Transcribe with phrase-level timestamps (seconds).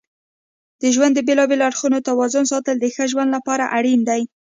[0.81, 4.21] د ژوند د بیلابیلو اړخونو توازن ساتل د ښه ژوند لپاره اړین دي.